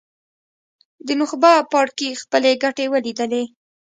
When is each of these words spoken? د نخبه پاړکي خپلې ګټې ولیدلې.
د 1.07 1.07
نخبه 1.21 1.51
پاړکي 1.71 2.09
خپلې 2.21 2.51
ګټې 2.63 2.85
ولیدلې. 2.93 3.43